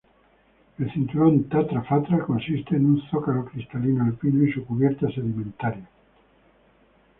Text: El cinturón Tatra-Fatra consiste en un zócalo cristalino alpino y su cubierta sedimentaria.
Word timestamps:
El 0.79 0.91
cinturón 0.91 1.47
Tatra-Fatra 1.47 2.23
consiste 2.25 2.75
en 2.75 2.87
un 2.87 3.01
zócalo 3.11 3.45
cristalino 3.45 4.03
alpino 4.03 4.43
y 4.43 4.51
su 4.51 4.65
cubierta 4.65 5.05
sedimentaria. 5.11 5.87